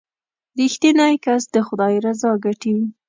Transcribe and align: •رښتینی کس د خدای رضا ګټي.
•رښتینی 0.59 1.13
کس 1.25 1.43
د 1.53 1.57
خدای 1.67 1.95
رضا 2.05 2.31
ګټي. 2.45 2.75